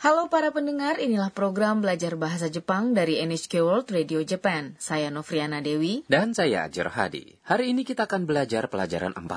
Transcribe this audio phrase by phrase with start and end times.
[0.00, 4.72] Halo para pendengar, inilah program belajar bahasa Jepang dari NHK World Radio Japan.
[4.80, 6.08] Saya Novriana Dewi.
[6.08, 7.36] Dan saya Ajar Hadi.
[7.44, 9.28] Hari ini kita akan belajar pelajaran 40.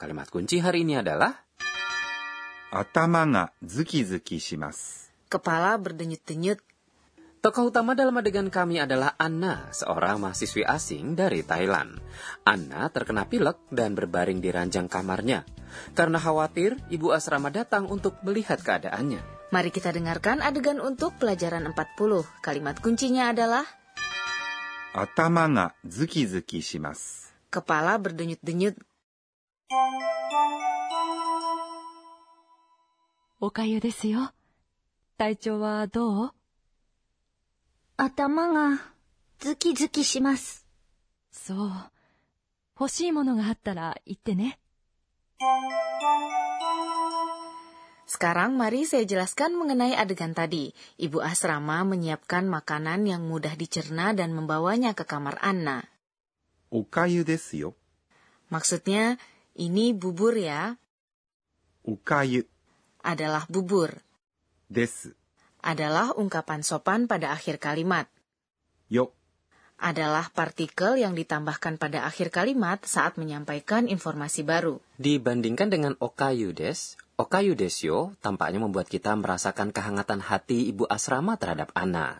[0.00, 1.36] Kalimat kunci hari ini adalah...
[2.72, 5.12] Atama ga zuki-zuki shimasu.
[5.28, 6.56] Kepala berdenyut-denyut.
[7.44, 12.00] Tokoh utama dalam adegan kami adalah Anna, seorang mahasiswi asing dari Thailand.
[12.48, 15.44] Anna terkena pilek dan berbaring di ranjang kamarnya.
[15.92, 19.37] Karena khawatir, ibu asrama datang untuk melihat keadaannya.
[19.51, 22.25] Mari kita dengarkan adegan untuk pelajaran 40.
[22.41, 23.63] Kalimat kuncinya adalah
[24.93, 27.33] 頭がズキズキします。
[27.51, 28.75] kepala berdenyut-denyut.
[33.39, 34.31] おかゆですよ。
[35.17, 36.33] 体調はどう
[37.97, 38.81] 頭が
[39.39, 40.65] ズキズキします。
[41.31, 41.71] そう。
[42.79, 44.59] 欲しいものがあったら言ってね。
[48.08, 50.72] Sekarang mari saya jelaskan mengenai adegan tadi.
[50.96, 55.84] Ibu asrama menyiapkan makanan yang mudah dicerna dan membawanya ke kamar Anna.
[56.72, 57.70] Ukayu desu yo.
[58.48, 59.20] Maksudnya,
[59.52, 60.80] ini bubur ya.
[61.84, 62.48] Ukayu
[63.04, 64.00] adalah bubur.
[64.72, 65.12] Desu
[65.60, 68.08] adalah ungkapan sopan pada akhir kalimat.
[68.88, 69.17] Yo
[69.78, 74.82] adalah partikel yang ditambahkan pada akhir kalimat saat menyampaikan informasi baru.
[74.98, 81.70] Dibandingkan dengan okayu des, okayu desyo tampaknya membuat kita merasakan kehangatan hati ibu asrama terhadap
[81.78, 82.18] Anna.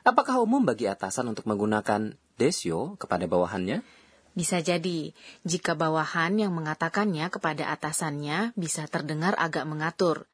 [0.00, 3.84] Apakah umum bagi atasan untuk menggunakan desyo kepada bawahannya?
[4.32, 5.12] Bisa jadi,
[5.44, 10.24] jika bawahan yang mengatakannya kepada atasannya bisa terdengar agak mengatur.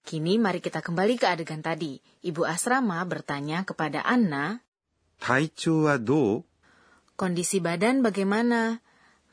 [0.00, 2.00] Kini mari kita kembali ke adegan tadi.
[2.24, 4.64] Ibu asrama bertanya kepada Anna,
[5.20, 6.48] Taichou wa dou?
[7.14, 8.80] Kondisi badan bagaimana?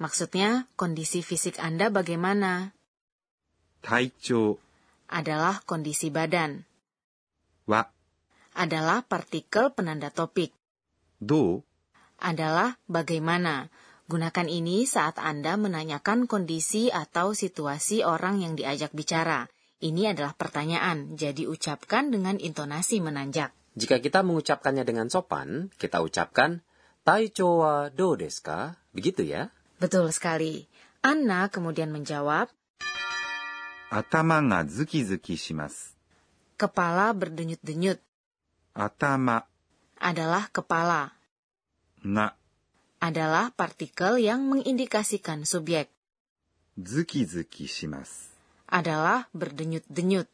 [0.03, 2.75] Maksudnya, kondisi fisik Anda bagaimana?
[3.80, 4.59] Taichou
[5.08, 6.67] adalah kondisi badan.
[7.64, 7.87] Wa
[8.52, 10.52] adalah partikel penanda topik.
[11.23, 11.64] Do
[12.19, 13.71] adalah bagaimana.
[14.11, 19.48] Gunakan ini saat Anda menanyakan kondisi atau situasi orang yang diajak bicara.
[19.77, 23.54] Ini adalah pertanyaan, jadi ucapkan dengan intonasi menanjak.
[23.77, 26.65] Jika kita mengucapkannya dengan sopan, kita ucapkan
[27.05, 28.73] Taicho wa do desu ka?
[28.89, 29.54] Begitu ya?
[29.77, 30.65] Betul sekali.
[31.05, 32.49] Anna kemudian menjawab,
[33.93, 35.93] Atama ga zuki-zuki shimasu.
[36.58, 38.02] Kepala berdenyut-denyut.
[38.73, 39.45] Atama
[40.02, 41.14] adalah kepala.
[42.02, 42.33] Na
[42.98, 45.87] adalah partikel yang mengindikasikan subjek.
[46.76, 48.33] Zuki-zuki shimasu
[48.67, 50.27] adalah berdenyut-denyut.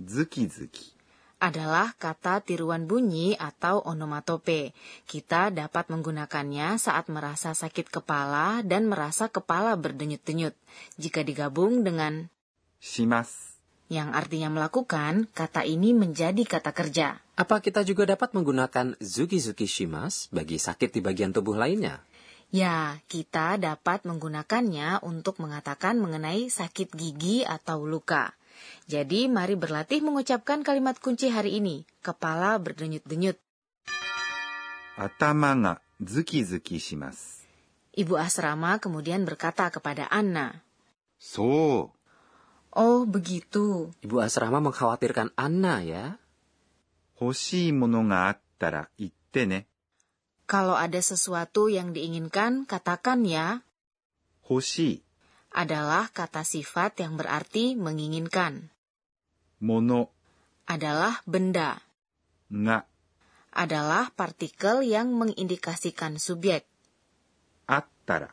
[0.00, 0.99] Zuki-zuki
[1.40, 4.76] adalah kata tiruan bunyi atau onomatope.
[5.08, 10.52] Kita dapat menggunakannya saat merasa sakit kepala dan merasa kepala berdenyut-denyut.
[11.00, 12.28] Jika digabung dengan
[12.78, 13.56] shimas
[13.90, 17.18] yang artinya melakukan, kata ini menjadi kata kerja.
[17.34, 21.98] Apa kita juga dapat menggunakan zuki-zuki shimas bagi sakit di bagian tubuh lainnya?
[22.50, 28.34] Ya, kita dapat menggunakannya untuk mengatakan mengenai sakit gigi atau luka.
[28.90, 31.86] Jadi, mari berlatih mengucapkan kalimat kunci hari ini.
[32.00, 33.38] Kepala berdenyut-denyut.
[37.90, 40.62] Ibu asrama kemudian berkata kepada Anna.
[41.20, 41.90] So.
[42.70, 43.90] Oh, begitu.
[44.00, 46.16] Ibu asrama mengkhawatirkan Anna ya.
[47.20, 48.88] Hoshii mono ga attara.
[50.48, 53.60] Kalau ada sesuatu yang diinginkan, katakan ya.
[54.46, 55.09] Hoshii
[55.50, 58.70] adalah kata sifat yang berarti menginginkan.
[59.60, 60.10] Mono
[60.64, 61.82] adalah benda.
[62.50, 62.86] Nga
[63.50, 66.62] adalah partikel yang mengindikasikan subjek.
[67.66, 68.30] Attara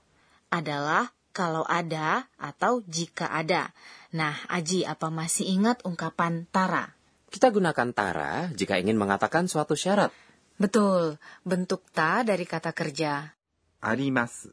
[0.54, 3.74] adalah kalau ada atau jika ada.
[4.14, 6.98] Nah, Aji, apa masih ingat ungkapan tara?
[7.28, 10.10] Kita gunakan tara jika ingin mengatakan suatu syarat.
[10.58, 13.38] Betul, bentuk ta dari kata kerja.
[13.84, 14.50] Arimasu.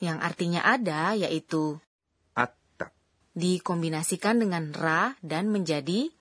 [0.00, 1.76] Yang artinya ada, yaitu
[3.32, 6.12] dikombinasikan dengan ra dan menjadi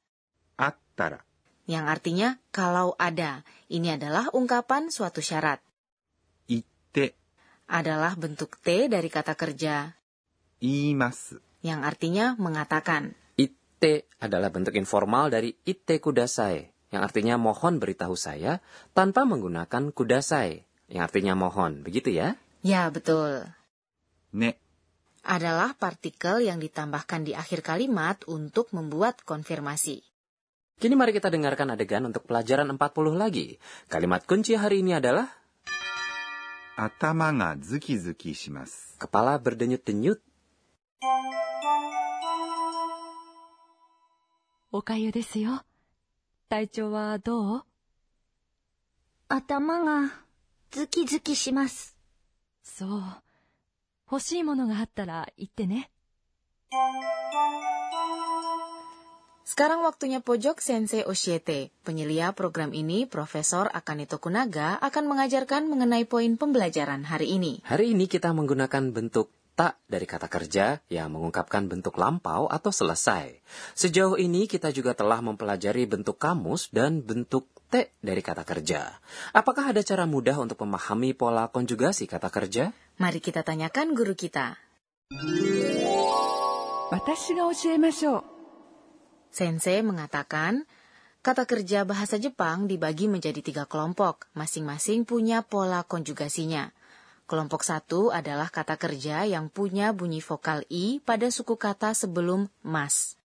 [0.55, 1.23] attara.
[1.67, 3.45] Yang artinya kalau ada.
[3.71, 5.63] Ini adalah ungkapan suatu syarat.
[6.51, 7.15] Itte
[7.71, 9.95] adalah bentuk T dari kata kerja.
[10.61, 11.33] Imas
[11.65, 13.13] yang artinya mengatakan.
[13.37, 18.61] Itte adalah bentuk informal dari itte kudasai, yang artinya mohon beritahu saya
[18.93, 22.37] tanpa menggunakan kudasai, yang artinya mohon, begitu ya?
[22.61, 23.49] Ya, betul.
[24.35, 24.60] Ne
[25.21, 30.01] adalah partikel yang ditambahkan di akhir kalimat untuk membuat konfirmasi.
[30.81, 33.62] Kini mari kita dengarkan adegan untuk pelajaran 40 lagi.
[33.85, 35.29] Kalimat kunci hari ini adalah
[36.73, 38.97] Atama ga zuki-zuki shimasu.
[38.97, 40.18] Kepala berdenyut-denyut.
[44.74, 45.56] Okayu desu yo.
[46.50, 47.62] Taichou wa dou?
[49.29, 49.97] Atama ga
[50.74, 51.94] zuki-zuki shimasu.
[52.65, 52.89] So.
[54.10, 55.90] 欲しいものがあったら言ってね。
[59.46, 61.72] Sekarang waktunya pojok Sensei Oshiete.
[61.80, 67.64] Penyelia program ini, Profesor Akane Tokunaga, akan mengajarkan mengenai poin pembelajaran hari ini.
[67.64, 73.40] Hari ini kita menggunakan bentuk tak dari kata kerja yang mengungkapkan bentuk lampau atau selesai.
[73.72, 79.00] Sejauh ini kita juga telah mempelajari bentuk kamus dan bentuk T dari kata kerja.
[79.31, 82.75] Apakah ada cara mudah untuk memahami pola konjugasi kata kerja?
[83.00, 84.59] Mari kita tanyakan guru kita.
[89.31, 90.68] Sensei mengatakan,
[91.23, 96.75] kata kerja bahasa Jepang dibagi menjadi tiga kelompok, masing-masing punya pola konjugasinya.
[97.24, 103.15] Kelompok satu adalah kata kerja yang punya bunyi vokal i pada suku kata sebelum mas.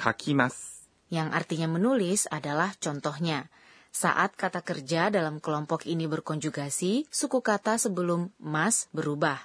[0.00, 0.88] Kakimas.
[1.12, 3.52] Yang artinya menulis adalah contohnya.
[3.94, 9.38] Saat kata kerja dalam kelompok ini berkonjugasi, suku kata sebelum mas berubah.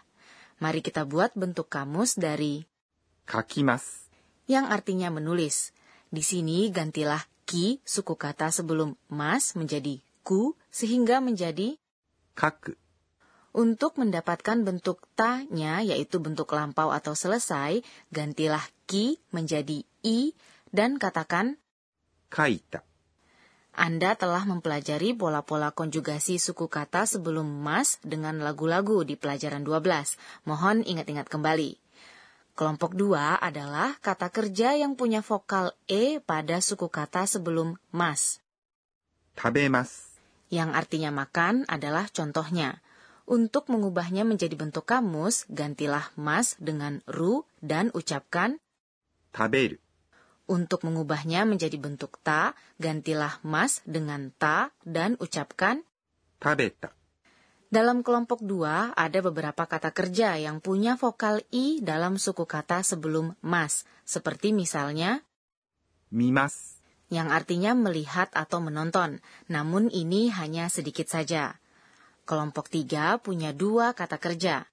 [0.57, 2.65] Mari kita buat bentuk kamus dari
[3.29, 4.09] kakimas
[4.49, 5.69] yang artinya menulis.
[6.09, 11.77] Di sini gantilah ki suku kata sebelum mas menjadi ku sehingga menjadi
[12.33, 12.73] kaku.
[13.53, 20.33] Untuk mendapatkan bentuk tanya yaitu bentuk lampau atau selesai, gantilah ki menjadi i
[20.73, 21.61] dan katakan
[22.33, 22.88] kaita.
[23.79, 30.19] Anda telah mempelajari pola-pola konjugasi suku kata sebelum mas dengan lagu-lagu di pelajaran 12.
[30.43, 31.79] Mohon ingat-ingat kembali.
[32.59, 38.43] Kelompok 2 adalah kata kerja yang punya vokal E pada suku kata sebelum mas.
[39.39, 40.11] Tabemas.
[40.51, 42.83] Yang artinya makan adalah contohnya.
[43.23, 48.59] Untuk mengubahnya menjadi bentuk kamus, gantilah mas dengan ru dan ucapkan
[49.31, 49.79] taberu.
[50.49, 55.85] Untuk mengubahnya menjadi bentuk ta, gantilah mas dengan ta dan ucapkan
[56.41, 56.89] tabeta.
[57.69, 63.37] Dalam kelompok dua, ada beberapa kata kerja yang punya vokal i dalam suku kata sebelum
[63.45, 65.21] mas, seperti misalnya
[66.09, 66.81] mimas,
[67.13, 69.21] yang artinya melihat atau menonton,
[69.53, 71.61] namun ini hanya sedikit saja.
[72.25, 74.65] Kelompok tiga punya dua kata kerja.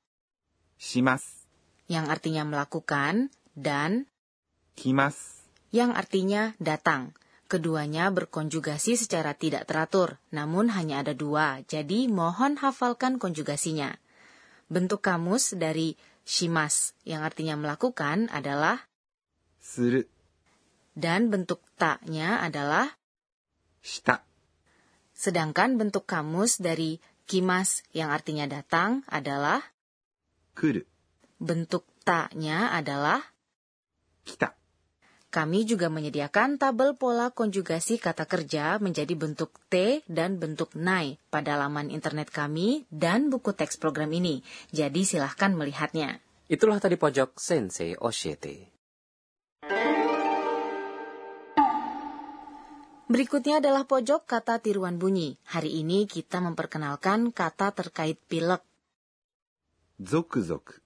[0.81, 1.45] Shimas,
[1.93, 4.09] yang artinya melakukan, dan
[4.73, 5.36] kimas,
[5.77, 7.13] yang artinya datang.
[7.47, 13.95] Keduanya berkonjugasi secara tidak teratur, namun hanya ada dua, jadi mohon hafalkan konjugasinya.
[14.67, 15.95] Bentuk kamus dari
[16.27, 18.83] shimas yang artinya melakukan adalah
[19.63, 20.03] suru.
[20.91, 22.91] Dan bentuk taknya adalah
[23.79, 24.27] shita.
[25.15, 26.99] Sedangkan bentuk kamus dari
[27.31, 29.63] kimas yang artinya datang adalah
[30.59, 30.83] kuru.
[31.39, 33.23] Bentuk taknya adalah
[34.27, 34.66] kita.
[35.37, 41.61] Kami juga menyediakan tabel pola konjugasi kata kerja menjadi bentuk T dan bentuk nai pada
[41.61, 44.41] laman internet kami dan buku teks program ini.
[44.73, 46.25] Jadi silahkan melihatnya.
[46.49, 48.73] Itulah tadi pojok Sensei Oshiete.
[53.13, 55.37] Berikutnya adalah pojok kata tiruan bunyi.
[55.53, 58.65] Hari ini kita memperkenalkan kata terkait pilek.
[60.01, 60.81] Zok-zok.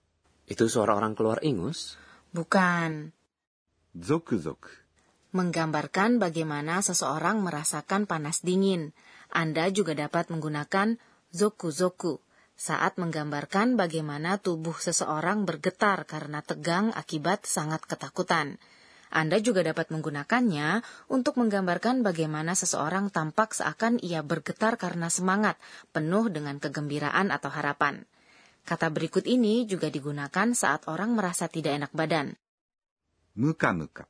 [0.50, 1.94] Itu suara orang keluar ingus?
[2.34, 3.19] Bukan.
[3.90, 4.70] Zokuzok.
[5.34, 8.94] Menggambarkan bagaimana seseorang merasakan panas dingin.
[9.34, 10.94] Anda juga dapat menggunakan
[11.34, 12.22] zoku-zoku
[12.54, 18.62] saat menggambarkan bagaimana tubuh seseorang bergetar karena tegang akibat sangat ketakutan.
[19.10, 25.58] Anda juga dapat menggunakannya untuk menggambarkan bagaimana seseorang tampak seakan ia bergetar karena semangat,
[25.90, 28.06] penuh dengan kegembiraan atau harapan.
[28.62, 32.38] Kata berikut ini juga digunakan saat orang merasa tidak enak badan.
[33.35, 34.07] ムカムカ。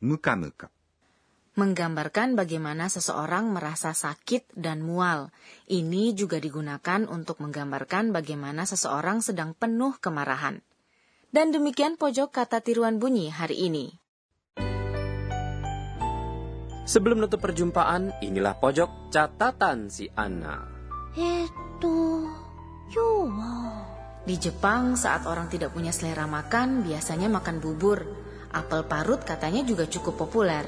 [0.00, 0.70] ムカムカ。
[1.54, 5.30] menggambarkan bagaimana seseorang merasa sakit dan mual.
[5.70, 10.58] Ini juga digunakan untuk menggambarkan bagaimana seseorang sedang penuh kemarahan.
[11.30, 13.94] Dan demikian pojok kata tiruan bunyi hari ini.
[16.84, 20.74] Sebelum nutup perjumpaan, inilah pojok catatan si Anna.
[21.16, 21.48] えーっ
[21.80, 21.88] と、
[22.90, 23.97] 今日は、
[24.27, 28.03] di Jepang, saat orang tidak punya selera makan, biasanya makan bubur.
[28.51, 30.65] Apel parut katanya juga cukup populer.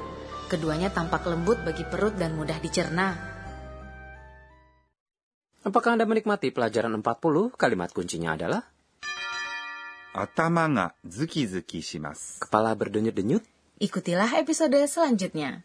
[0.47, 3.15] Keduanya tampak lembut bagi perut dan mudah dicerna.
[5.61, 7.53] Apakah Anda menikmati pelajaran 40?
[7.53, 8.65] Kalimat kuncinya adalah
[10.11, 12.43] Atama ga zuki-zuki shimasu.
[12.43, 13.47] Kepala berdenyut-denyut.
[13.79, 15.63] Ikutilah episode selanjutnya.